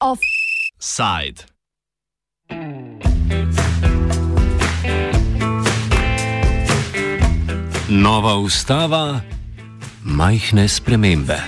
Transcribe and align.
Offside. 0.00 1.46
Nova 7.88 8.34
ustava, 8.40 9.22
majhne 10.02 10.68
spremembe. 10.68 11.40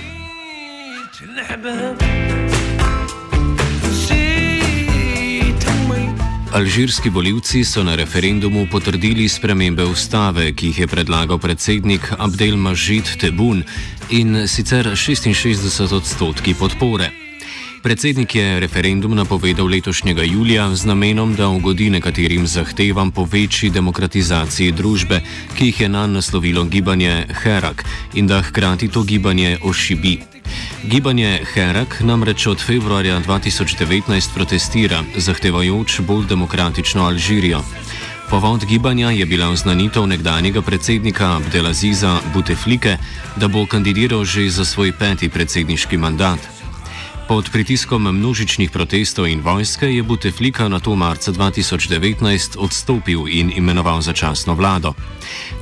Alžirski 6.55 7.09
voljivci 7.09 7.63
so 7.63 7.83
na 7.83 7.95
referendumu 7.95 8.67
potrdili 8.71 9.27
spremembe 9.29 9.83
ustave, 9.83 10.53
ki 10.55 10.67
jih 10.67 10.77
je 10.79 10.87
predlagal 10.87 11.39
predsednik 11.39 12.13
Abdel 12.17 12.55
Majid 12.55 13.09
Tebun 13.19 13.63
in 14.09 14.47
sicer 14.47 14.87
66 14.87 15.93
odstotki 15.95 16.53
podpore. 16.53 17.09
Predsednik 17.83 18.35
je 18.35 18.59
referendum 18.59 19.15
napovedal 19.15 19.67
letošnjega 19.67 20.23
julija 20.23 20.69
z 20.75 20.85
namenom, 20.85 21.35
da 21.35 21.47
ugodi 21.47 21.89
nekaterim 21.89 22.47
zahtevam 22.47 23.11
po 23.11 23.27
večji 23.31 23.69
demokratizaciji 23.69 24.71
družbe, 24.71 25.19
ki 25.57 25.65
jih 25.65 25.81
je 25.81 25.89
na 25.89 26.07
naslovilo 26.07 26.63
gibanje 26.63 27.27
Herak 27.43 27.83
in 28.13 28.27
da 28.27 28.41
hkrati 28.41 28.87
to 28.87 29.03
gibanje 29.03 29.57
ošibi. 29.63 30.34
Gibanje 30.83 31.39
Herak 31.53 31.99
namreč 32.01 32.47
od 32.47 32.61
februarja 32.65 33.19
2019 33.19 34.33
protestira, 34.33 35.03
zahtevajoč 35.17 35.99
bolj 35.99 36.25
demokratično 36.25 37.05
Alžirijo. 37.05 37.61
Povod 38.29 38.65
gibanja 38.65 39.09
je 39.09 39.25
bila 39.25 39.49
oznanitev 39.49 40.07
nekdanjega 40.07 40.61
predsednika 40.61 41.35
Abdelaziza 41.35 42.19
Buteflike, 42.33 42.97
da 43.35 43.47
bo 43.47 43.65
kandidiral 43.65 44.25
že 44.25 44.49
za 44.49 44.65
svoj 44.65 44.91
peti 44.91 45.29
predsedniški 45.29 45.97
mandat. 45.97 46.54
Pod 47.27 47.49
pritiskom 47.49 48.05
množičnih 48.05 48.69
protestov 48.69 49.25
in 49.25 49.41
vojske 49.41 49.89
je 49.89 50.03
Buteflika 50.03 50.67
na 50.69 50.79
to 50.79 50.95
marca 50.95 51.31
2019 51.33 52.57
odstopil 52.57 53.25
in 53.25 53.49
imenoval 53.55 54.01
začasno 54.01 54.53
vlado. 54.53 54.93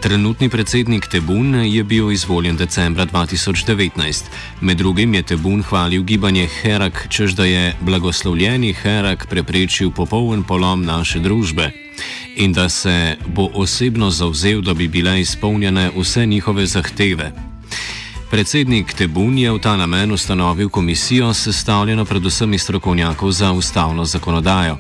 Trenutni 0.02 0.50
predsednik 0.50 1.08
Tebun 1.08 1.56
je 1.64 1.84
bil 1.84 2.11
izvoljen 2.11 2.58
decembra 2.58 3.06
2019. 3.06 4.23
Med 4.61 4.78
drugim 4.78 5.14
je 5.14 5.23
Tebun 5.23 5.64
hvalil 5.64 6.03
gibanje 6.03 6.47
Herak, 6.47 7.08
čež 7.09 7.31
da 7.31 7.45
je 7.45 7.75
blagoslovljeni 7.81 8.73
Herak 8.73 9.28
preprečil 9.30 9.91
popoln 9.91 10.44
polom 10.44 10.84
naše 10.84 11.19
družbe 11.19 11.72
in 12.36 12.53
da 12.53 12.69
se 12.69 13.16
bo 13.28 13.50
osebno 13.53 14.09
zauzel, 14.09 14.61
da 14.61 14.73
bi 14.73 14.88
bile 14.88 15.22
izpolnjene 15.22 15.91
vse 15.95 16.25
njihove 16.25 16.66
zahteve. 16.66 17.53
Predsednik 18.34 18.98
Tebun 18.98 19.38
je 19.38 19.45
v 19.45 19.62
ta 19.62 19.78
namen 19.78 20.09
ustanovil 20.12 20.70
komisijo, 20.70 21.34
sestavljeno 21.34 22.02
predvsem 22.06 22.53
iz 22.53 22.64
strokovnjakov 22.66 23.31
za 23.31 23.52
ustavno 23.52 24.06
zakonodajo. 24.06 24.78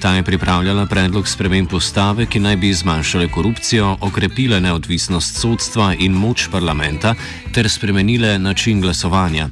Ta 0.00 0.14
je 0.14 0.22
pripravljala 0.22 0.86
predlog 0.86 1.28
sprememb 1.28 1.74
ustave, 1.74 2.26
ki 2.26 2.38
naj 2.38 2.56
bi 2.56 2.70
zmanjšale 2.74 3.26
korupcijo, 3.28 3.96
okrepile 4.00 4.60
neodvisnost 4.60 5.40
sodstva 5.40 5.94
in 5.98 6.12
moč 6.12 6.46
parlamenta 6.52 7.14
ter 7.52 7.70
spremenile 7.70 8.38
način 8.38 8.80
glasovanja. 8.80 9.48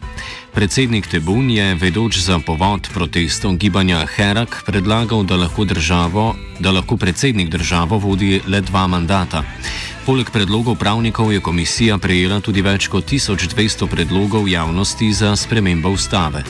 Predsednik 0.51 1.07
Tebun 1.07 1.51
je, 1.51 1.75
vedoč 1.79 2.19
za 2.19 2.39
povod 2.43 2.91
protestov 2.91 3.55
gibanja 3.55 4.03
Herak, 4.03 4.67
predlagal, 4.67 5.23
da 5.23 5.39
lahko, 5.39 5.65
državo, 5.65 6.35
da 6.59 6.75
lahko 6.75 6.99
predsednik 6.99 7.49
državo 7.49 7.99
vodi 7.99 8.43
le 8.47 8.61
dva 8.61 8.87
mandata. 8.91 9.45
Poleg 10.07 10.31
predlogov 10.35 10.75
pravnikov 10.75 11.31
je 11.33 11.41
komisija 11.41 11.99
prejela 12.03 12.41
tudi 12.43 12.67
več 12.67 12.91
kot 12.91 13.07
1200 13.07 13.87
predlogov 13.87 14.49
javnosti 14.51 15.13
za 15.15 15.37
spremembo 15.37 15.95
ustave. 15.95 16.43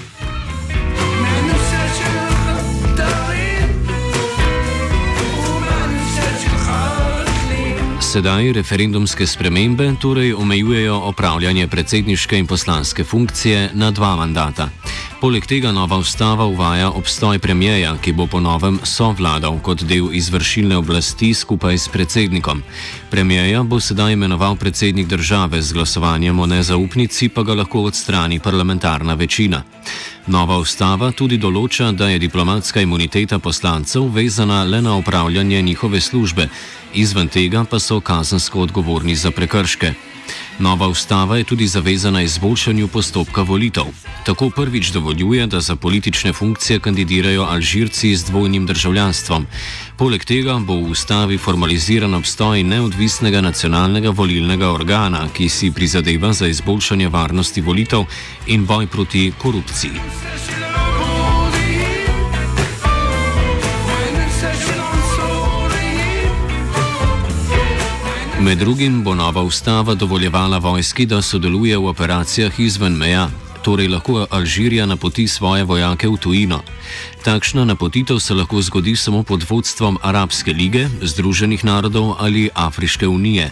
Sedaj 8.11 8.53
referendumske 8.53 9.27
spremembe 9.27 9.93
torej 10.01 10.33
omejujejo 10.35 10.97
opravljanje 11.13 11.69
predsedniške 11.69 12.39
in 12.39 12.47
poslanske 12.47 13.05
funkcije 13.05 13.71
na 13.75 13.91
dva 13.91 14.17
mandata. 14.17 14.69
Poleg 15.21 15.45
tega 15.45 15.69
nova 15.73 15.99
ustava 16.01 16.47
uvaja 16.49 16.91
obstoj 16.97 17.39
premijeja, 17.39 17.91
ki 18.01 18.13
bo 18.17 18.25
ponovem 18.27 18.79
sovladal 18.89 19.59
kot 19.61 19.83
del 19.85 20.15
izvršilne 20.17 20.79
oblasti 20.81 21.35
skupaj 21.35 21.79
s 21.79 21.89
predsednikom. 21.93 22.63
Premijeja 23.11 23.61
bo 23.63 23.81
sedaj 23.81 24.13
imenoval 24.13 24.57
predsednik 24.57 25.07
države, 25.07 25.61
z 25.63 25.73
glasovanjem 25.73 26.41
o 26.41 26.47
nezaupnici 26.47 27.29
pa 27.29 27.43
ga 27.43 27.55
lahko 27.55 27.83
odstrani 27.83 28.41
parlamentarna 28.41 29.15
večina. 29.15 29.63
Nova 30.27 30.57
ustava 30.59 31.13
tudi 31.13 31.37
določa, 31.37 31.93
da 31.93 32.09
je 32.09 32.19
diplomatska 32.19 32.81
imuniteta 32.81 33.39
poslancev 33.39 34.09
vezana 34.15 34.65
le 34.65 34.81
na 34.81 34.97
upravljanje 34.97 35.63
njihove 35.63 36.01
službe, 36.01 36.49
izven 36.95 37.29
tega 37.29 37.65
pa 37.65 37.79
so 37.79 38.01
kazensko 38.01 38.61
odgovorni 38.61 39.15
za 39.15 39.31
prekrške. 39.31 40.10
Nova 40.59 40.89
ustava 40.89 41.37
je 41.37 41.45
tudi 41.45 41.67
zavezana 41.67 42.23
izboljšanju 42.23 42.89
postopka 42.89 43.43
volitev. 43.43 43.85
Tako 44.27 44.51
prvič 44.51 44.91
dovoljuje, 44.91 45.47
da 45.47 45.61
za 45.61 45.77
politične 45.77 46.33
funkcije 46.33 46.81
kandidirajo 46.81 47.43
Alžirci 47.43 48.17
z 48.17 48.25
dvojnim 48.25 48.67
državljanstvom. 48.67 49.47
Poleg 49.97 50.25
tega 50.25 50.59
bo 50.59 50.75
v 50.75 50.91
ustavi 50.91 51.39
formaliziran 51.39 52.15
obstoj 52.15 52.63
neodvisnega 52.63 53.41
nacionalnega 53.41 54.11
volilnega 54.11 54.73
organa, 54.73 55.29
ki 55.37 55.49
si 55.49 55.71
prizadeva 55.71 56.33
za 56.33 56.47
izboljšanje 56.47 57.09
varnosti 57.09 57.61
volitev 57.61 58.05
in 58.47 58.67
boj 58.67 58.87
proti 58.87 59.33
korupciji. 59.39 60.60
Med 68.41 68.59
drugim 68.59 69.03
bo 69.05 69.15
nova 69.15 69.43
ustava 69.43 69.95
dovoljevala 69.95 70.59
vojski, 70.59 71.07
da 71.07 71.23
sodeluje 71.23 71.79
v 71.79 71.87
operacijah 71.87 72.61
izven 72.61 72.93
meja, 72.93 73.29
torej 73.63 73.89
lahko 73.89 74.27
Alžirija 74.31 74.87
napoti 74.87 75.29
svoje 75.29 75.65
vojake 75.65 76.09
v 76.09 76.17
tujino. 76.17 76.63
Takšna 77.25 77.65
napotitev 77.65 78.19
se 78.19 78.35
lahko 78.35 78.63
zgodi 78.63 78.97
samo 78.97 79.23
pod 79.23 79.45
vodstvom 79.51 79.99
Arabske 80.03 80.53
lige, 80.53 80.89
Združenih 81.03 81.65
narodov 81.65 82.15
ali 82.19 82.49
Afriške 82.55 83.09
unije. 83.09 83.51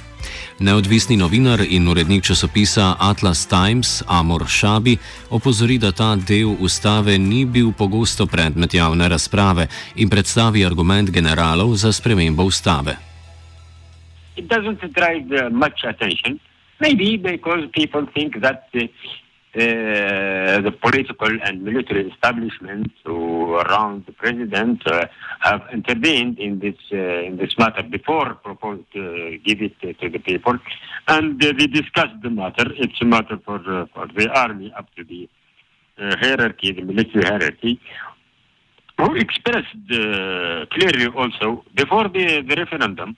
Neodvisni 0.59 1.16
novinar 1.16 1.60
in 1.69 1.88
urednik 1.88 2.25
časopisa 2.25 2.97
Atlas 2.98 3.47
Times 3.47 4.03
Amor 4.06 4.44
Shabi 4.48 4.97
opozori, 5.31 5.78
da 5.78 5.93
ta 5.93 6.16
del 6.16 6.56
ustave 6.60 7.19
ni 7.19 7.44
bil 7.44 7.72
pogosto 7.72 8.27
predmet 8.27 8.75
javne 8.75 9.09
razprave 9.09 9.66
in 9.97 10.09
predstavi 10.09 10.65
argument 10.66 11.10
generalov 11.10 11.77
za 11.77 11.93
spremembo 11.93 12.43
ustave. 12.43 13.08
It 14.38 14.49
doesn't 14.49 14.81
drive 14.94 15.31
uh, 15.32 15.50
much 15.50 15.81
attention. 15.84 16.41
Maybe 16.81 17.16
because 17.16 17.62
people 17.72 18.06
think 18.15 18.41
that 18.41 18.69
uh, 18.75 18.84
uh, 19.59 20.60
the 20.66 20.72
political 20.81 21.32
and 21.43 21.62
military 21.65 22.09
establishments 22.10 22.94
around 23.06 24.06
the 24.06 24.12
president 24.12 24.87
uh, 24.87 25.06
have 25.41 25.62
intervened 25.72 26.38
in 26.38 26.60
this 26.60 26.77
uh, 26.93 27.28
in 27.28 27.37
this 27.37 27.53
matter 27.59 27.82
before 27.82 28.34
proposed 28.34 28.84
to 28.93 29.38
give 29.44 29.60
it 29.60 29.75
to 30.00 30.09
the 30.09 30.21
people, 30.31 30.56
and 31.09 31.41
they 31.41 31.66
discussed 31.81 32.19
the 32.22 32.31
matter. 32.31 32.66
It's 32.82 33.00
a 33.00 33.04
matter 33.04 33.38
for 33.44 33.59
for 33.94 34.06
the 34.19 34.28
army 34.44 34.72
up 34.78 34.87
to 34.97 35.03
the 35.12 35.28
hierarchy, 36.22 36.71
the 36.72 36.82
military 36.82 37.25
hierarchy, 37.25 37.81
who 38.98 39.16
expressed 39.16 39.82
clearly 40.75 41.06
also 41.21 41.65
before 41.75 42.06
the, 42.09 42.43
the 42.48 42.54
referendum 42.62 43.16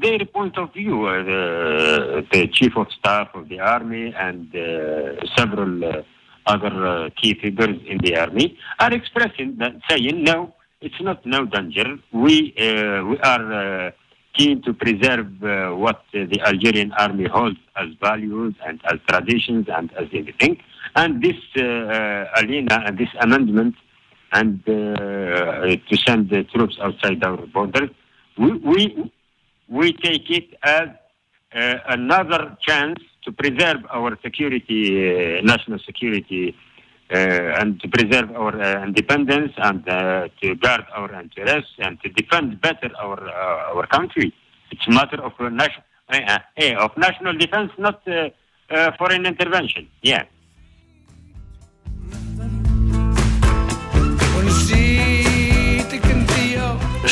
their 0.00 0.24
point 0.26 0.56
of 0.58 0.72
view. 0.72 1.06
Uh, 1.06 2.22
the, 2.32 2.48
chief 2.52 2.76
of 2.76 2.86
staff 2.98 3.28
of 3.34 3.48
the 3.48 3.60
army 3.60 4.14
and 4.16 4.54
uh, 4.54 5.26
several 5.36 5.84
uh, 5.84 6.02
other 6.46 6.86
uh, 6.86 7.10
key 7.20 7.34
figures 7.34 7.78
in 7.86 7.98
the 7.98 8.16
army 8.16 8.58
are 8.78 8.92
expressing 8.92 9.56
that, 9.58 9.72
saying, 9.88 10.24
no, 10.24 10.54
it's 10.80 11.00
not 11.00 11.24
no 11.26 11.44
danger. 11.44 11.98
We 12.12 12.54
uh, 12.58 13.04
we 13.04 13.18
are 13.18 13.92
keen 14.34 14.62
to 14.62 14.72
preserve 14.72 15.28
what 15.78 16.02
the 16.12 16.40
Algerian 16.46 16.92
army 16.92 17.26
holds 17.28 17.58
as 17.76 17.88
values 18.00 18.54
and 18.64 18.80
as 18.84 18.98
traditions 19.08 19.66
and 19.68 19.92
as 19.94 20.06
everything. 20.14 20.56
And 20.94 21.22
this 21.22 21.34
arena 21.56 22.82
and 22.86 22.96
this 22.96 23.08
amendment 23.20 23.74
and 24.32 24.64
to 24.64 25.96
send 26.06 26.30
the 26.30 26.44
troops 26.44 26.78
outside 26.80 27.22
our 27.24 27.44
borders, 27.46 27.90
we, 28.38 28.52
we 28.58 29.12
we 29.70 29.92
take 29.92 30.28
it 30.30 30.48
as 30.62 30.88
uh, 31.54 31.74
another 31.88 32.56
chance 32.60 32.98
to 33.24 33.32
preserve 33.32 33.84
our 33.90 34.18
security, 34.22 35.38
uh, 35.38 35.42
national 35.42 35.78
security, 35.78 36.54
uh, 37.12 37.16
and 37.60 37.80
to 37.80 37.88
preserve 37.88 38.30
our 38.32 38.54
uh, 38.60 38.84
independence 38.84 39.52
and 39.56 39.88
uh, 39.88 40.28
to 40.40 40.54
guard 40.56 40.84
our 40.94 41.12
interests 41.20 41.72
and 41.78 42.00
to 42.02 42.08
defend 42.10 42.60
better 42.60 42.90
our 43.00 43.20
uh, 43.28 43.74
our 43.74 43.86
country. 43.86 44.32
It's 44.70 44.86
a 44.86 44.90
matter 44.92 45.20
of, 45.20 45.32
nation, 45.52 45.82
uh, 46.08 46.38
of 46.78 46.96
national 46.96 47.36
defense, 47.36 47.72
not 47.78 48.02
foreign 48.98 49.26
intervention. 49.26 49.88
Yeah. 50.02 50.24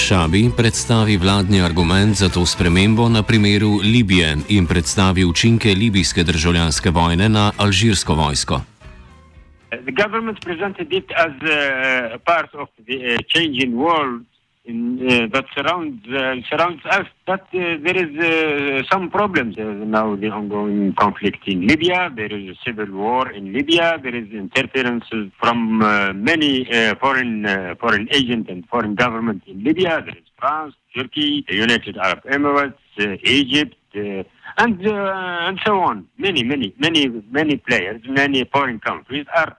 Šabi 0.08 0.48
predstavi 0.56 1.16
vladni 1.16 1.60
argument 1.60 2.16
za 2.16 2.28
to 2.28 2.46
spremembo 2.46 3.08
na 3.08 3.22
primeru 3.22 3.72
Libije 3.84 4.36
in 4.48 4.66
predstavi 4.66 5.24
učinke 5.24 5.68
libijske 5.74 6.22
državljanske 6.22 6.90
vojne 6.90 7.28
na 7.28 7.52
alžirsko 7.58 8.14
vojsko. 8.14 8.60
The 9.70 9.92
government 10.02 10.38
presented 10.40 10.92
it 10.92 11.12
as 11.24 11.32
uh, 11.44 11.50
part 12.24 12.54
of 12.54 12.68
the 12.86 12.96
uh, 12.96 13.18
changing 13.34 13.72
world 13.74 14.24
in, 14.68 15.00
uh, 15.00 15.26
that 15.32 15.46
surrounds 15.56 16.06
uh, 16.08 16.34
surrounds 16.48 16.82
us. 16.86 17.06
But 17.26 17.42
uh, 17.54 17.80
there 17.84 17.98
is 18.04 18.10
uh, 18.18 18.82
some 18.90 19.10
problems 19.10 19.56
uh, 19.58 19.62
now. 19.62 20.14
The 20.14 20.28
ongoing 20.28 20.94
conflict 20.94 21.42
in 21.46 21.66
Libya. 21.66 22.10
There 22.14 22.32
is 22.32 22.56
a 22.56 22.58
civil 22.64 22.90
war 22.92 23.30
in 23.30 23.52
Libya. 23.52 23.98
There 24.02 24.14
is 24.14 24.28
interferences 24.30 25.32
from 25.40 25.82
uh, 25.82 26.12
many 26.12 26.64
foreign 27.00 27.34
foreign 27.80 28.08
agents 28.12 28.48
and 28.50 28.66
foreign 28.68 28.94
government 28.94 29.42
in 29.46 29.64
Libya. 29.64 30.02
There 30.04 30.18
is 30.22 30.28
France, 30.38 30.74
Turkey, 30.94 31.44
the 31.48 31.56
United 31.56 31.96
Arab 31.96 32.22
Emirates, 32.24 32.78
Egypt. 33.24 33.74
And 33.94 34.86
and 34.86 35.58
so 35.64 35.80
on. 35.80 36.06
Many, 36.18 36.42
many, 36.44 36.74
many, 36.78 37.08
many 37.30 37.56
players, 37.56 38.02
many 38.06 38.44
foreign 38.52 38.78
countries 38.80 39.26
are 39.34 39.56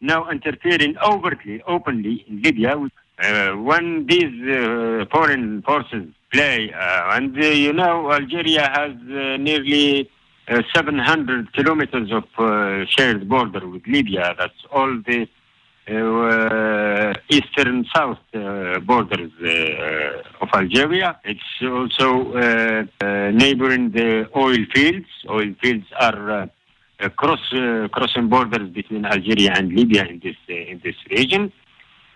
now 0.00 0.28
interfering 0.30 0.94
overtly, 0.98 1.62
openly 1.66 2.24
in 2.28 2.42
Libya. 2.42 2.76
Uh, 3.22 3.52
when 3.52 4.04
these 4.06 4.34
uh, 4.50 5.04
foreign 5.12 5.62
forces 5.62 6.08
play, 6.32 6.72
uh, 6.72 7.10
and 7.12 7.36
uh, 7.40 7.46
you 7.46 7.72
know, 7.72 8.10
Algeria 8.10 8.68
has 8.74 8.90
uh, 8.90 9.36
nearly 9.36 10.10
uh, 10.48 10.60
700 10.74 11.52
kilometers 11.52 12.10
of 12.10 12.24
shared 12.88 13.28
border 13.28 13.68
with 13.68 13.86
Libya. 13.86 14.34
That's 14.36 14.64
all 14.72 15.00
the 15.06 15.28
eastern 17.28 17.84
south 17.94 18.18
borders 18.86 19.30
of 20.40 20.48
Algeria. 20.52 21.20
It's 21.24 21.62
also 21.62 22.32
neighboring 23.30 23.92
the 23.92 24.28
oil 24.36 24.64
fields. 24.74 25.06
Oil 25.28 25.54
fields 25.62 25.86
are 26.00 26.50
cross 27.16 27.52
crossing 27.92 28.28
borders 28.28 28.68
between 28.70 29.04
Algeria 29.04 29.52
and 29.54 29.72
Libya 29.72 30.06
in 30.06 30.20
this 30.22 30.36
in 30.48 30.80
this 30.84 30.96
region, 31.10 31.52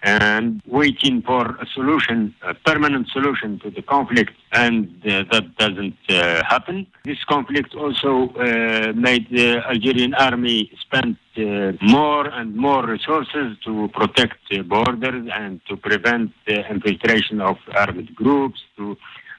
and 0.02 0.62
waiting 0.66 1.22
for 1.22 1.56
a 1.56 1.66
solution, 1.74 2.34
a 2.42 2.54
permanent 2.54 3.08
solution 3.08 3.58
to 3.60 3.70
the 3.70 3.82
conflict, 3.82 4.32
and 4.52 4.88
uh, 5.04 5.24
that 5.32 5.56
doesn't 5.56 5.96
uh, 6.08 6.42
happen. 6.48 6.86
This 7.04 7.22
conflict 7.24 7.74
also 7.74 8.28
uh, 8.34 8.92
made 8.94 9.28
the 9.30 9.62
Algerian 9.66 10.14
army 10.14 10.70
spend 10.80 11.16
uh, 11.36 11.72
more 11.82 12.26
and 12.28 12.54
more 12.56 12.86
resources 12.86 13.56
to 13.64 13.88
protect 13.94 14.36
the 14.50 14.62
borders 14.62 15.28
and 15.34 15.60
to 15.68 15.76
prevent 15.76 16.30
the 16.46 16.68
infiltration 16.70 17.40
of 17.40 17.56
armed 17.74 18.14
groups. 18.14 18.60
To 18.76 18.96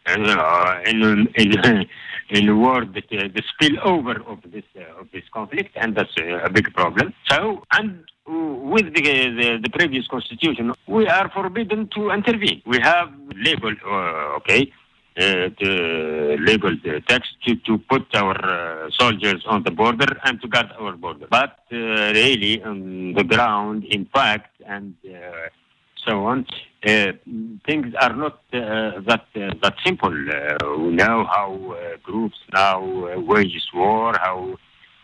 uh, 0.07 0.80
in 0.86 1.27
in 1.36 1.86
in 2.30 2.50
a 2.50 2.56
word, 2.56 2.94
the, 2.94 3.01
the 3.10 3.44
spillover 3.51 4.25
of 4.25 4.39
this 4.51 4.63
uh, 4.75 5.01
of 5.01 5.07
this 5.12 5.24
conflict, 5.33 5.75
and 5.75 5.95
that's 5.95 6.15
uh, 6.19 6.39
a 6.44 6.50
big 6.50 6.74
problem. 6.74 7.13
So, 7.30 7.63
and 7.71 8.03
with 8.27 8.94
the, 8.94 9.01
the, 9.01 9.59
the 9.63 9.69
previous 9.69 10.06
constitution, 10.07 10.74
we 10.88 11.07
are 11.07 11.29
forbidden 11.29 11.88
to 11.95 12.12
intervene. 12.12 12.62
We 12.65 12.79
have 12.81 13.12
labeled, 13.35 13.77
uh, 13.85 14.38
okay, 14.38 14.71
uh, 15.18 15.50
the 15.59 17.01
text 17.07 17.31
to, 17.45 17.56
to 17.56 17.77
put 17.89 18.06
our 18.15 18.38
uh, 18.85 18.89
soldiers 18.91 19.44
on 19.47 19.63
the 19.63 19.71
border 19.71 20.19
and 20.25 20.41
to 20.41 20.47
guard 20.47 20.71
our 20.79 20.94
border. 20.94 21.27
But 21.29 21.57
uh, 21.71 21.75
really, 21.75 22.62
on 22.63 23.13
the 23.13 23.24
ground, 23.24 23.85
in 23.85 24.06
fact, 24.13 24.62
and 24.68 24.94
uh, 25.06 25.50
so 26.06 26.25
on, 26.25 26.45
things 26.83 27.94
are 28.00 28.13
not 28.13 28.39
that 28.51 29.25
that 29.33 29.75
simple. 29.83 30.12
We 30.12 30.91
know 30.91 31.25
how 31.25 31.75
groups 32.03 32.38
now 32.53 32.79
wage 33.18 33.59
war, 33.74 34.13
how 34.21 34.57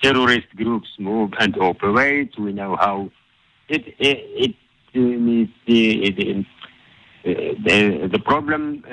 terrorist 0.04 0.50
groups 0.56 0.90
move 1.00 1.34
and 1.40 1.58
operate. 1.58 2.38
We 2.38 2.54
know 2.54 2.76
how 2.76 3.10
it 3.70 3.84
it, 4.00 4.20
it, 4.44 4.56
it, 4.94 6.20
it 6.20 6.46
uh, 7.26 7.30
the, 7.64 8.10
the 8.12 8.20
problem 8.20 8.84
uh, 8.86 8.92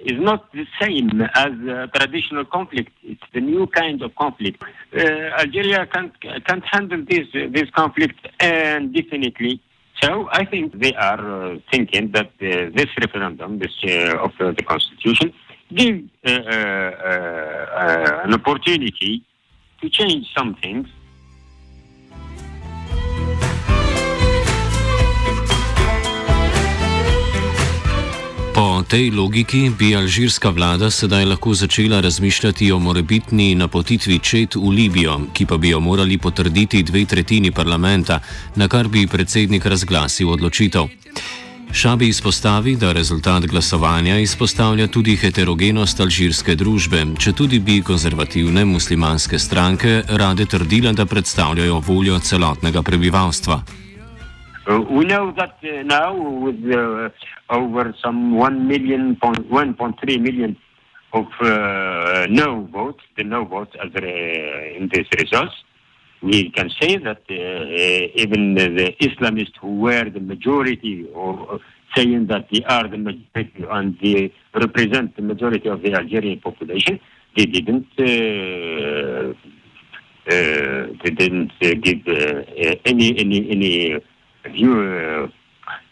is 0.00 0.18
not 0.18 0.50
the 0.52 0.66
same 0.80 1.20
as 1.34 1.52
uh, 1.68 1.86
traditional 1.94 2.46
conflict. 2.46 2.90
It's 3.02 3.22
the 3.34 3.42
new 3.42 3.66
kind 3.66 4.00
of 4.00 4.14
conflict. 4.14 4.62
Uh, 4.96 5.00
Algeria 5.42 5.86
can't 5.86 6.14
can't 6.46 6.64
handle 6.64 7.04
this 7.06 7.26
this 7.56 7.68
conflict 7.80 8.26
indefinitely. 8.40 9.60
So 10.02 10.30
I 10.32 10.46
think 10.46 10.80
they 10.80 10.94
are 10.94 11.42
uh, 11.42 11.58
thinking 11.70 12.12
that 12.12 12.30
uh, 12.40 12.70
this 12.74 12.88
referendum, 13.02 13.58
this 13.58 13.76
of 14.26 14.32
the 14.38 14.64
constitution, 14.66 15.34
give 15.74 15.96
an 16.24 18.32
opportunity 18.32 19.22
to 19.80 19.88
change 19.88 20.26
some 20.34 20.54
things. 20.60 20.88
Po 28.58 28.82
tej 28.82 29.14
logiki 29.14 29.70
bi 29.70 29.94
alžirska 29.94 30.50
vlada 30.50 30.90
sedaj 30.90 31.24
lahko 31.24 31.54
začela 31.54 32.00
razmišljati 32.00 32.72
o 32.72 32.78
morebitni 32.78 33.54
napotitvi 33.54 34.18
čet 34.18 34.54
v 34.54 34.68
Libijo, 34.68 35.20
ki 35.32 35.46
pa 35.46 35.56
bi 35.56 35.68
jo 35.68 35.80
morali 35.80 36.18
potrditi 36.18 36.82
dve 36.82 37.04
tretjini 37.04 37.52
parlamenta, 37.54 38.20
na 38.56 38.68
kar 38.68 38.88
bi 38.88 39.06
predsednik 39.06 39.66
razglasil 39.66 40.30
odločitev. 40.30 40.90
Šabi 41.72 42.08
izpostavi, 42.08 42.76
da 42.76 42.92
rezultat 42.92 43.46
glasovanja 43.46 44.18
izpostavlja 44.18 44.86
tudi 44.86 45.16
heterogenost 45.16 46.00
alžirske 46.00 46.54
družbe, 46.56 47.02
če 47.20 47.32
tudi 47.32 47.60
bi 47.60 47.82
konzervativne 47.82 48.64
muslimanske 48.64 49.38
stranke 49.38 50.00
rade 50.20 50.46
trdile, 50.46 50.92
da 50.92 51.06
predstavljajo 51.06 51.82
voljo 51.86 52.18
celotnega 52.18 52.82
prebivalstva. 52.82 53.60
We 54.68 55.04
know 55.04 55.32
that 55.32 55.56
uh, 55.62 55.82
now 55.84 56.12
with 56.44 56.60
uh, 56.68 57.08
over 57.48 57.94
some 58.02 58.36
1 58.36 58.68
million, 58.68 59.16
point, 59.16 59.50
1.3 59.50 60.20
million 60.20 60.56
of 61.12 61.26
uh, 61.40 62.26
no 62.28 62.68
votes, 62.72 63.04
the 63.16 63.24
no 63.24 63.44
votes 63.44 63.72
as 63.82 63.90
uh, 63.94 64.76
in 64.76 64.88
these 64.92 65.08
results, 65.18 65.54
we 66.22 66.50
can 66.50 66.70
say 66.80 66.96
that 66.96 67.22
uh, 67.30 67.34
uh, 67.34 68.22
even 68.22 68.54
the, 68.54 68.94
Islamists 69.00 69.56
who 69.60 69.80
were 69.80 70.08
the 70.10 70.20
majority 70.20 71.08
or 71.14 71.60
saying 71.94 72.26
that 72.26 72.46
they 72.52 72.64
are 72.64 72.88
the 72.88 72.98
majority 72.98 73.64
and 73.70 73.96
they 74.02 74.32
represent 74.54 75.16
the 75.16 75.22
majority 75.22 75.68
of 75.68 75.82
the 75.82 75.94
Algerian 75.94 76.40
population, 76.40 77.00
they 77.36 77.46
didn't 77.46 77.86
uh, 77.98 79.32
uh, 80.30 80.86
they 81.02 81.10
didn't 81.10 81.52
uh, 81.62 81.74
give 81.80 82.00
uh, 82.06 82.12
uh, 82.12 82.74
any 82.84 83.18
any 83.18 83.50
any 83.50 84.00
view 84.50 84.80
uh, 84.80 85.28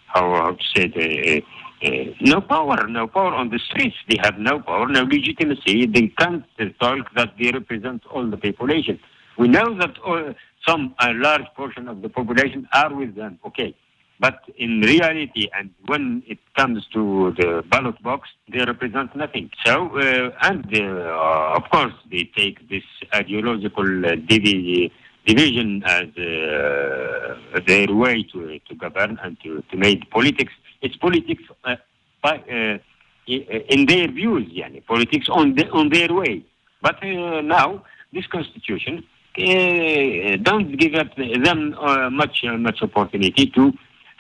how, 0.06 0.50
to 0.52 0.64
say 0.75 1.42
uh, 1.83 1.87
uh, 1.87 2.14
no 2.21 2.40
power, 2.40 2.87
no 2.88 3.06
power 3.06 3.35
on 3.35 3.50
the 3.50 3.59
streets. 3.59 3.97
They 4.09 4.16
have 4.23 4.38
no 4.38 4.61
power, 4.61 4.88
no 4.88 5.02
legitimacy. 5.02 5.87
They 5.87 6.09
can't 6.18 6.45
uh, 6.59 6.64
talk 6.80 7.14
that 7.14 7.35
they 7.38 7.50
represent 7.50 8.02
all 8.06 8.26
the 8.26 8.37
population. 8.37 8.99
We 9.38 9.49
know 9.49 9.76
that 9.78 9.99
all, 10.05 10.35
some 10.66 10.95
a 11.00 11.12
large 11.12 11.47
portion 11.55 11.88
of 11.88 12.02
the 12.02 12.09
population 12.09 12.69
are 12.73 12.95
with 12.95 13.14
them. 13.14 13.38
Okay. 13.47 13.75
But 14.19 14.40
in 14.57 14.81
reality, 14.81 15.49
and 15.57 15.71
when 15.87 16.23
it 16.26 16.38
comes 16.57 16.87
to 16.95 17.35
the 17.37 17.62
ballot 17.71 18.02
box, 18.02 18.31
they 18.50 18.64
represent 18.64 19.14
nothing. 19.14 19.50
So, 19.64 19.95
uh, 19.99 20.31
and 20.40 20.66
uh, 20.75 21.55
of 21.55 21.64
course, 21.71 21.93
they 22.11 22.31
take 22.35 22.66
this 22.71 22.85
ideological 23.14 24.07
uh, 24.07 24.14
divi- 24.26 24.90
division 25.26 25.83
as 25.85 26.09
uh, 26.16 27.61
their 27.66 27.95
way 27.95 28.23
to, 28.33 28.59
to 28.59 28.75
govern 28.75 29.19
and 29.23 29.37
to, 29.43 29.62
to 29.71 29.76
make 29.76 30.11
politics. 30.11 30.52
It's 30.81 30.97
politics 30.97 31.43
uh, 31.64 31.76
by, 32.23 32.38
uh, 32.38 32.78
in 33.26 33.85
their 33.85 34.11
views, 34.11 34.50
yani, 34.50 34.85
politics 34.87 35.28
on, 35.28 35.57
the, 35.57 35.69
on 35.71 35.90
their 35.90 36.12
way. 36.14 36.43
But 36.81 37.02
uh, 37.02 37.43
now, 37.43 37.85
this 38.14 38.26
constitution 38.28 38.95
uh, 38.99 39.15
don't 39.37 40.76
give 40.78 40.95
up 40.95 41.14
them 41.16 41.75
uh, 41.78 42.11
much 42.11 42.45
uh, 42.45 42.57
much 42.57 42.83
opportunity 42.83 43.47
to 43.47 43.73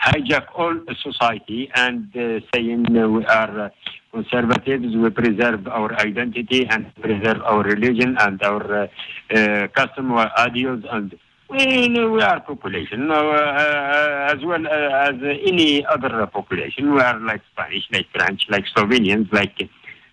hijack 0.04 0.46
all 0.54 0.74
society 1.02 1.70
and 1.74 2.14
uh, 2.16 2.40
saying 2.54 2.84
uh, 2.96 3.08
we 3.08 3.24
are 3.26 3.60
uh, 3.60 3.68
conservatives, 4.12 4.94
we 4.96 5.10
preserve 5.10 5.66
our 5.68 5.92
identity 6.00 6.66
and 6.68 6.94
preserve 6.96 7.40
our 7.42 7.62
religion 7.62 8.16
and 8.20 8.42
our 8.42 8.82
uh, 8.82 8.86
uh, 9.34 9.68
custom, 9.68 10.12
our 10.12 10.30
ideals, 10.38 10.84
and 10.90 11.18
we, 11.50 11.88
we 11.88 12.20
are 12.22 12.40
population 12.40 13.10
uh, 13.10 13.14
uh, 13.14 14.32
as 14.32 14.44
well 14.44 14.66
uh, 14.66 15.08
as 15.08 15.14
any 15.46 15.84
other 15.86 16.26
population. 16.26 16.92
We 16.94 17.00
are 17.00 17.18
like 17.20 17.42
Spanish, 17.52 17.84
like 17.92 18.06
French, 18.14 18.42
like 18.48 18.64
Slovenians, 18.74 19.32
like 19.32 19.54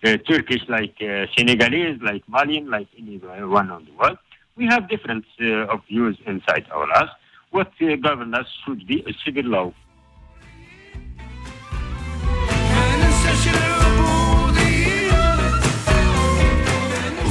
uh, 0.04 0.16
Turkish, 0.28 0.62
like 0.68 0.94
uh, 1.00 1.26
Senegalese, 1.36 2.00
like 2.02 2.22
Malian, 2.28 2.70
like 2.70 2.88
anyone 2.98 3.70
on 3.70 3.84
the 3.84 3.92
world. 3.92 4.18
We 4.56 4.66
have 4.66 4.88
different 4.88 5.24
uh, 5.40 5.72
of 5.72 5.80
views 5.88 6.16
inside 6.26 6.66
our 6.70 6.86
us. 7.02 7.10
What 7.50 7.72
uh, 7.82 7.96
governance 7.96 8.46
should 8.64 8.86
be 8.86 9.02
a 9.02 9.12
civil 9.24 9.46
law. 9.50 9.72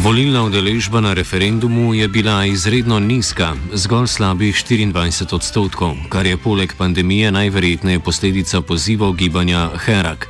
Volilna 0.03 0.43
udeležba 0.43 0.99
na 1.01 1.13
referendumu 1.13 1.93
je 1.93 2.07
bila 2.07 2.45
izredno 2.45 2.99
nizka, 2.99 3.55
zgolj 3.73 4.07
slabih 4.07 4.55
24 4.55 5.35
odstotkov, 5.35 5.95
kar 6.09 6.25
je 6.25 6.37
poleg 6.37 6.75
pandemije 6.77 7.31
najverjetneje 7.31 7.99
posledica 7.99 8.61
pozivov 8.61 9.15
gibanja 9.15 9.69
Herak. 9.79 10.27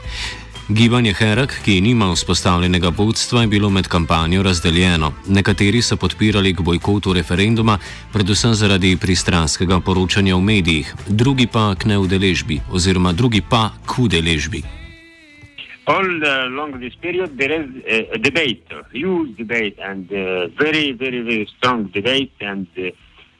Gibanje 0.70 1.14
Herak, 1.14 1.60
ki 1.66 1.82
nima 1.82 2.12
vzpostavljenega 2.12 2.92
vodstva, 2.98 3.42
je 3.42 3.48
bilo 3.48 3.70
med 3.70 3.88
kampanjo 3.88 4.44
razdeljeno. 4.44 5.12
Nekateri 5.28 5.82
so 5.82 5.98
podpirali 5.98 6.54
k 6.56 6.64
bojkotu 6.64 7.14
referenduma, 7.14 7.78
predvsem 8.14 8.54
zaradi 8.54 8.98
pristranskega 9.02 9.80
poročanja 9.80 10.36
v 10.36 10.42
medijih, 10.42 10.94
drugi 11.08 11.48
pa 11.48 11.76
k 11.76 11.92
neudeležbi, 11.92 12.62
oziroma 12.72 13.12
drugi 13.12 13.42
pa 13.50 13.70
k 13.86 14.00
udeležbi. 14.00 14.64
all 15.86 16.24
along 16.24 16.80
this 16.80 16.96
period 16.96 17.38
there 17.38 17.52
is 17.52 17.70
a, 17.86 18.16
a 18.16 18.18
debate, 18.18 18.64
a 18.72 18.84
huge 18.94 19.36
debate, 19.36 19.78
and 19.80 20.12
uh, 20.12 20.48
very, 20.48 20.94
very, 20.94 21.22
very 21.22 21.50
strong 21.58 21.88
debate, 21.88 22.32
and 22.40 22.68
uh, 22.78 22.92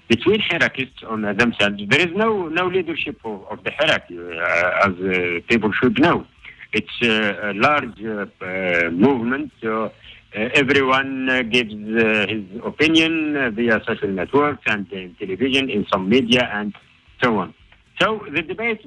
between 0.10 0.42
hierarchists 0.42 1.04
on 1.08 1.24
uh, 1.24 1.34
themselves. 1.34 1.82
There 1.88 2.02
is 2.02 2.14
no 2.16 2.50
no 2.50 2.68
leadership 2.68 3.18
of, 3.24 3.46
of 3.50 3.64
the 3.64 3.72
hierarchy, 3.72 4.20
uh, 4.20 4.88
as 4.88 4.94
uh, 5.00 5.40
people 5.48 5.72
should 5.72 6.00
know. 6.00 6.26
It's 6.74 6.90
uh, 7.04 7.52
a 7.52 7.54
large 7.54 8.04
uh, 8.04 8.26
uh, 8.44 8.90
movement, 8.90 9.52
so 9.62 9.86
uh, 9.86 9.92
everyone 10.34 11.30
gives 11.52 11.72
his 11.72 12.44
opinion 12.66 13.54
via 13.56 13.80
social 13.88 14.10
networks 14.10 14.64
and 14.66 14.90
television, 15.20 15.70
in 15.70 15.86
some 15.92 16.10
media, 16.10 16.50
and 16.52 16.74
so 17.22 17.38
on. 17.38 17.54
So 18.02 18.26
the 18.34 18.42
debate 18.42 18.82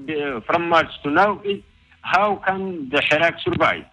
from 0.46 0.68
March 0.68 0.90
to 1.04 1.10
now 1.10 1.40
is 1.42 1.62
how 2.00 2.42
can 2.44 2.88
the 2.90 2.98
Hirak 2.98 3.40
survive? 3.40 3.84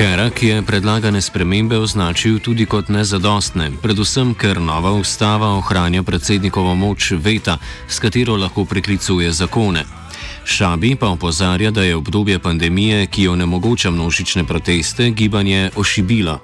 Herak 0.00 0.42
je 0.42 0.62
predlagane 0.64 1.20
spremembe 1.20 1.76
označil 1.76 2.40
tudi 2.40 2.64
kot 2.64 2.88
nezadostne, 2.88 3.68
predvsem 3.84 4.32
ker 4.32 4.56
nova 4.56 4.96
ustava 4.96 5.60
ohranja 5.60 6.00
predsednikovo 6.00 6.72
moč 6.72 7.12
veta, 7.20 7.58
s 7.84 8.00
katero 8.00 8.32
lahko 8.40 8.64
preklicuje 8.64 9.28
zakone. 9.28 9.84
Šabi 10.48 10.96
pa 10.96 11.12
opozarja, 11.12 11.68
da 11.70 11.84
je 11.84 12.00
obdobje 12.00 12.38
pandemije, 12.40 13.12
ki 13.12 13.28
onemogoča 13.28 13.90
množične 13.90 14.48
proteste, 14.48 15.10
gibanje 15.10 15.68
ošibilo. 15.76 16.40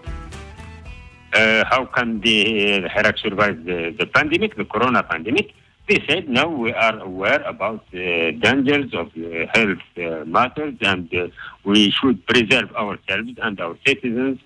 Uh, 1.32 1.64
how 1.72 1.88
can 1.96 2.20
the 2.20 2.84
Hirak 2.92 3.16
survive 3.16 3.64
the, 3.64 3.96
the 3.96 4.04
pandemic, 4.04 4.52
the 4.60 4.68
corona 4.68 5.02
pandemic? 5.02 5.56
They 5.88 6.02
said 6.08 6.28
now 6.28 6.48
we 6.48 6.72
are 6.72 6.98
aware 6.98 7.42
about 7.42 7.88
the 7.92 8.32
dangers 8.40 8.92
of 8.92 9.06
uh, 9.16 9.46
health 9.54 9.78
uh, 9.96 10.24
matters 10.24 10.74
and 10.80 11.12
uh, 11.14 11.28
we 11.64 11.92
should 11.92 12.26
preserve 12.26 12.72
ourselves 12.74 13.30
and 13.40 13.60
our 13.60 13.76
citizens 13.86 14.40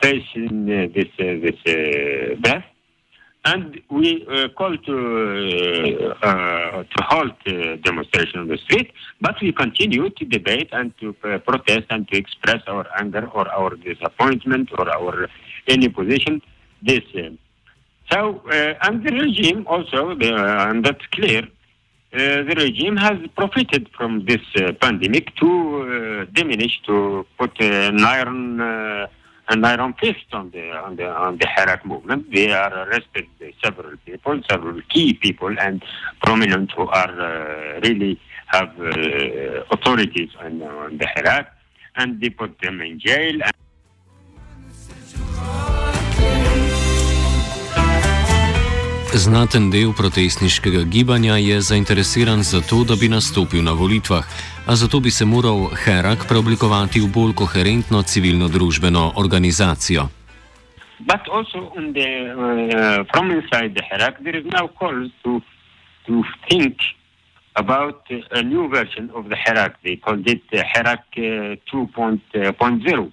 facing 0.00 0.66
this 0.66 1.08
this 1.18 2.38
death. 2.40 2.64
And 3.46 3.80
we 3.90 4.26
uh, 4.30 4.48
call 4.56 4.74
to 4.74 6.14
uh, 6.22 6.26
uh, 6.26 6.84
to 6.84 7.02
halt 7.10 7.36
uh, 7.46 7.76
demonstration 7.82 8.40
on 8.40 8.48
the 8.48 8.56
street, 8.56 8.90
but 9.20 9.34
we 9.42 9.52
continue 9.52 10.08
to 10.08 10.24
debate 10.24 10.70
and 10.72 10.96
to 11.00 11.12
protest 11.12 11.86
and 11.90 12.08
to 12.08 12.16
express 12.16 12.62
our 12.66 12.86
anger 12.98 13.28
or 13.34 13.46
our 13.48 13.76
disappointment 13.76 14.70
or 14.78 14.88
our 14.88 15.28
any 15.68 15.88
position. 15.88 16.40
This. 16.80 17.02
So, 18.10 18.42
uh, 18.50 18.74
and 18.82 19.04
the 19.04 19.12
regime 19.12 19.66
also, 19.66 20.10
uh, 20.10 20.68
and 20.68 20.84
that's 20.84 21.04
clear, 21.12 21.42
uh, 21.42 22.44
the 22.44 22.54
regime 22.56 22.96
has 22.96 23.18
profited 23.36 23.90
from 23.96 24.24
this 24.26 24.40
uh, 24.56 24.72
pandemic 24.80 25.34
to 25.36 25.48
uh, 25.48 26.24
diminish, 26.32 26.80
to 26.86 27.26
put 27.38 27.60
an 27.60 28.04
iron, 28.04 28.60
uh, 28.60 29.06
an 29.48 29.64
iron 29.64 29.94
fist 29.94 30.26
on 30.32 30.50
the 30.52 30.70
on 30.70 30.96
the 30.96 31.06
on 31.06 31.38
the 31.38 31.46
Harak 31.46 31.84
movement. 31.84 32.30
They 32.32 32.52
are 32.52 32.72
arrested 32.84 33.26
several 33.62 33.96
people, 34.06 34.40
several 34.48 34.80
key 34.90 35.14
people, 35.14 35.58
and 35.58 35.82
prominent 36.22 36.70
who 36.72 36.86
are 36.86 37.80
really 37.82 38.20
have 38.46 38.70
authorities 39.72 40.30
on, 40.40 40.62
on 40.62 40.98
the 40.98 41.06
Harak, 41.06 41.46
and 41.96 42.20
they 42.20 42.30
put 42.30 42.60
them 42.60 42.80
in 42.80 43.00
jail. 43.00 43.40
Znaten 49.14 49.70
del 49.70 49.92
protestniškega 49.94 50.82
gibanja 50.82 51.36
je 51.36 51.60
zainteresiran 51.60 52.42
za 52.42 52.60
to, 52.60 52.84
da 52.84 52.96
bi 53.00 53.08
nastopil 53.08 53.62
na 53.62 53.72
volitvah, 53.72 54.24
a 54.66 54.76
zato 54.76 55.00
bi 55.00 55.10
se 55.10 55.24
moral 55.24 55.70
Herak 55.84 56.26
preoblikovati 56.28 57.00
v 57.00 57.08
bolj 57.14 57.34
koherentno 57.34 58.02
civilno-družbeno 58.02 59.12
organizacijo. 59.16 60.08
but 61.06 61.28
also 61.28 61.72
on 61.76 61.92
the 61.92 62.08
uh, 62.32 63.04
from 63.12 63.30
inside 63.30 63.74
the 63.74 63.82
Hirak, 63.82 64.22
there 64.24 64.36
is 64.36 64.46
now 64.46 64.68
call 64.68 65.08
to 65.24 65.40
to 66.06 66.24
think 66.48 66.76
about 67.56 68.02
a 68.30 68.42
new 68.42 68.68
version 68.68 69.10
of 69.14 69.28
the 69.28 69.36
Hirak. 69.36 69.74
They 69.84 69.96
called 69.96 70.26
it 70.28 70.42
uh, 70.52 70.62
Hirak 70.74 71.04
uh, 71.16 71.56
2.0. 71.72 73.12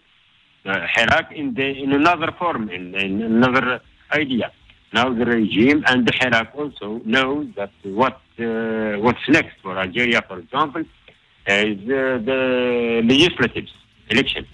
Uh, 0.64 0.88
Hirak 0.96 1.32
in 1.32 1.54
the 1.54 1.68
in 1.84 1.92
another 1.94 2.32
form, 2.38 2.70
in, 2.70 2.96
in 2.96 3.22
another 3.22 3.82
idea. 4.12 4.52
Now 4.94 5.14
the 5.14 5.26
regime 5.26 5.84
and 5.88 6.06
the 6.06 6.12
Hirak 6.12 6.54
also 6.56 7.02
know 7.06 7.48
that 7.56 7.72
what 7.84 8.20
uh, 8.40 9.00
what's 9.00 9.26
next 9.30 9.56
for 9.62 9.78
Algeria, 9.78 10.22
for 10.28 10.40
example, 10.40 10.82
is 11.48 11.78
uh, 11.80 12.20
the 12.30 13.02
legislative 13.06 13.68
election. 14.10 14.46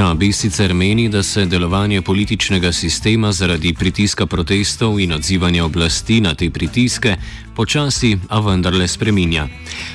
Šabi 0.00 0.32
sicer 0.32 0.74
meni, 0.74 1.08
da 1.08 1.22
se 1.22 1.44
delovanje 1.44 2.02
političnega 2.02 2.72
sistema 2.72 3.32
zaradi 3.32 3.74
pritiska 3.74 4.26
protestov 4.26 5.00
in 5.00 5.12
odzivanja 5.12 5.64
oblasti 5.64 6.20
na 6.20 6.34
te 6.34 6.50
pritiske 6.50 7.16
počasi, 7.56 8.18
a 8.28 8.40
vendarle 8.40 8.88
spreminja. 8.88 9.48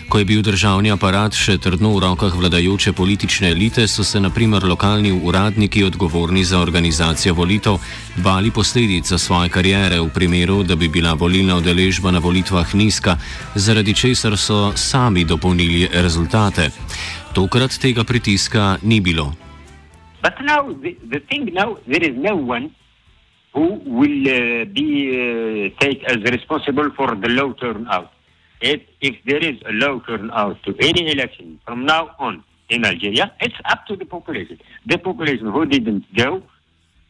Ko 0.10 0.20
je 0.20 0.26
bil 0.26 0.44
državni 0.46 0.92
aparat 0.94 1.34
še 1.34 1.58
trdno 1.58 1.96
v 1.96 2.04
rokah 2.04 2.36
vladajoče 2.38 2.94
politične 2.94 3.50
elite, 3.50 3.88
so 3.88 4.04
se 4.04 4.22
naprimer 4.22 4.64
lokalni 4.64 5.12
uradniki 5.12 5.84
odgovorni 5.84 6.44
za 6.46 6.60
organizacijo 6.60 7.34
volitev 7.34 7.80
bali 8.18 8.52
posledic 8.52 9.10
za 9.10 9.18
svoje 9.18 9.50
karijere 9.50 10.00
v 10.00 10.10
primeru, 10.10 10.60
da 10.64 10.76
bi 10.76 10.88
bila 10.88 11.14
volilna 11.14 11.58
udeležba 11.58 12.12
na 12.12 12.20
volitvah 12.20 12.76
nizka, 12.76 13.18
zaradi 13.56 13.94
česar 13.94 14.38
so 14.38 14.70
sami 14.76 15.26
dopolnili 15.26 15.90
rezultate. 15.94 16.70
Tokrat 17.34 17.80
tega 17.82 18.04
pritiska 18.04 18.78
ni 18.84 19.02
bilo. 19.02 19.45
But 20.26 20.42
now, 20.42 20.74
the, 20.74 20.98
the 21.14 21.20
thing 21.30 21.54
now, 21.54 21.78
there 21.86 22.02
is 22.02 22.16
no 22.18 22.36
one 22.36 22.76
who 23.54 23.68
will 24.00 24.22
uh, 24.28 24.66
be 24.80 24.90
uh, 25.14 25.80
take 25.80 26.04
as 26.06 26.18
responsible 26.38 26.90
for 26.98 27.10
the 27.24 27.30
low 27.30 27.54
turnout. 27.54 28.12
If, 28.60 28.82
if 29.02 29.16
there 29.28 29.44
is 29.52 29.58
a 29.70 29.74
low 29.74 30.00
turnout 30.00 30.64
to 30.64 30.76
any 30.80 31.12
election 31.12 31.60
from 31.64 31.86
now 31.86 32.16
on 32.18 32.44
in 32.70 32.86
Algeria, 32.86 33.34
it's 33.40 33.60
up 33.66 33.86
to 33.86 33.96
the 33.96 34.06
population. 34.06 34.58
The 34.88 34.98
population 34.98 35.46
who 35.52 35.64
didn't 35.68 36.06
go 36.16 36.42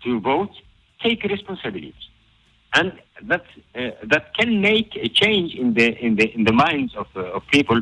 to 0.03 0.19
vote 0.19 0.51
take 1.01 1.23
responsibility, 1.23 1.95
and 2.73 2.91
that 3.29 3.45
uh, 3.75 3.91
that 4.03 4.33
can 4.37 4.59
make 4.59 4.89
a 4.97 5.07
change 5.07 5.55
in 5.55 5.73
the 5.73 5.87
in 6.05 6.17
the 6.17 6.33
in 6.35 6.43
the 6.43 6.51
minds 6.51 6.93
of 6.97 7.07
uh, 7.15 7.37
of 7.37 7.43
people 7.47 7.81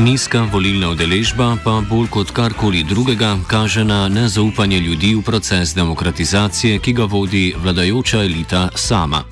Nizka 0.00 0.48
volilna 0.48 0.88
udeležba 0.90 1.58
pa 1.64 1.82
bolj 1.84 2.06
kot 2.08 2.30
karkoli 2.32 2.80
drugega 2.88 3.36
kaže 3.48 3.84
na 3.84 4.08
nezaupanje 4.08 4.78
ljudi 4.80 5.14
v 5.14 5.22
proces 5.22 5.74
demokratizacije, 5.74 6.78
ki 6.78 6.92
ga 6.92 7.04
vodi 7.04 7.54
vladajoča 7.56 8.22
elita 8.24 8.68
sama. 8.74 9.24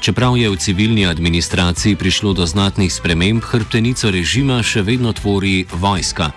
Čeprav 0.00 0.36
je 0.36 0.48
v 0.50 0.56
civilni 0.56 1.06
administraciji 1.06 1.96
prišlo 1.96 2.32
do 2.32 2.46
znatnih 2.46 2.92
sprememb, 2.92 3.44
hrbtenico 3.44 4.10
režima 4.10 4.62
še 4.62 4.82
vedno 4.82 5.12
tvori 5.12 5.66
vojska. 5.72 6.30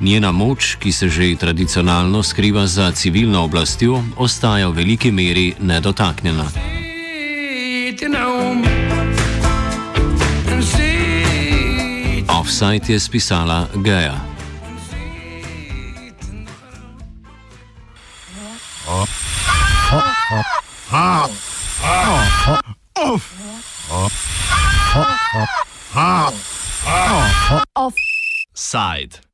Njena 0.00 0.32
moč, 0.32 0.76
ki 0.80 0.92
se 0.92 1.08
že 1.08 1.36
tradicionalno 1.36 2.22
skriva 2.22 2.66
za 2.66 2.92
civilno 2.92 3.44
oblastjo, 3.44 4.02
ostaja 4.16 4.68
v 4.68 4.72
veliki 4.72 5.12
meri 5.12 5.52
nedotaknjena. 5.60 6.48
Offside 12.42 12.92
je 12.92 13.00
spisala 13.00 13.70
Geja. 13.84 14.18
Offside. 27.74 29.31